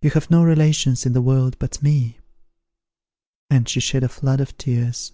[0.00, 2.18] you have no relations in the world but me!"
[3.48, 5.12] and she shed a flood of tears.